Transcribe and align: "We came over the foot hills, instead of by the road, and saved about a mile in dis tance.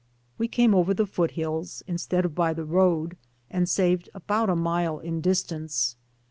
"We 0.39 0.47
came 0.47 0.73
over 0.73 0.95
the 0.95 1.05
foot 1.05 1.29
hills, 1.37 1.83
instead 1.85 2.25
of 2.25 2.33
by 2.33 2.55
the 2.55 2.65
road, 2.65 3.17
and 3.51 3.69
saved 3.69 4.09
about 4.15 4.49
a 4.49 4.55
mile 4.55 4.97
in 4.97 5.21
dis 5.21 5.43
tance. 5.43 5.95